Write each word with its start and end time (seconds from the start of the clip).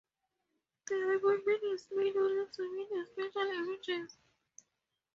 The 0.87 0.95
appointment 1.15 1.61
is 1.75 1.85
made 1.91 2.15
only 2.15 2.47
to 2.51 2.73
meet 2.75 2.89
a 2.89 3.05
special 3.05 3.51
emergency. 3.51 4.17